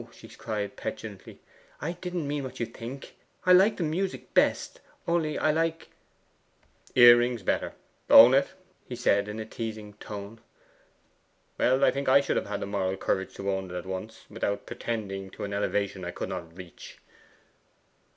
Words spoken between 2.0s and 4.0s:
didn't mean what you think. I like the